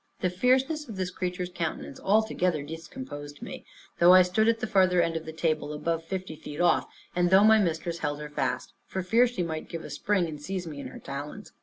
The 0.21 0.31
fierceness 0.31 0.89
of 0.89 0.95
this 0.95 1.11
creature's 1.11 1.51
countenance 1.53 1.99
altogether 1.99 2.63
discomposed 2.63 3.43
me; 3.43 3.65
though 3.99 4.13
I 4.15 4.23
stood 4.23 4.47
at 4.47 4.59
the 4.59 4.65
further 4.65 4.99
end 4.99 5.15
of 5.15 5.25
the 5.27 5.31
table, 5.31 5.73
above 5.73 6.03
fifty 6.03 6.35
feet 6.35 6.59
off; 6.59 6.87
and 7.15 7.29
though 7.29 7.43
my 7.43 7.59
mistress 7.59 7.99
held 7.99 8.19
her 8.19 8.29
fast, 8.31 8.73
for 8.87 9.03
fear 9.03 9.27
she 9.27 9.43
might 9.43 9.69
give 9.69 9.83
a 9.83 9.91
spring, 9.91 10.25
and 10.25 10.41
seize 10.41 10.65
me 10.65 10.79
in 10.79 10.87
her 10.87 10.97
talons. 10.99 11.51